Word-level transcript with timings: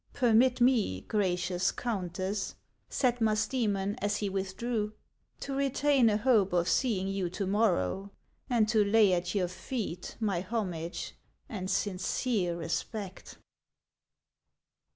<: 0.11 0.13
Permit 0.15 0.59
me, 0.61 1.01
gracious 1.01 1.71
Countess/'' 1.71 2.55
said 2.89 3.19
Musdoemon, 3.21 3.93
as 4.01 4.17
he 4.17 4.29
withdrew," 4.29 4.93
to 5.41 5.53
retain 5.53 6.09
a 6.09 6.17
hope 6.17 6.53
of 6.53 6.67
seeing 6.67 7.07
you 7.07 7.29
to 7.29 7.45
morrow, 7.45 8.09
and 8.49 8.67
to 8.67 8.83
lay 8.83 9.13
at 9.13 9.35
your 9.35 9.47
feet 9.47 10.17
my 10.19 10.41
homage 10.41 11.13
and 11.47 11.69
sincere 11.69 12.57
respect." 12.57 13.37